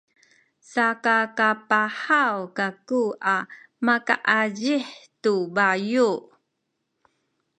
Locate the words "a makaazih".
3.33-4.85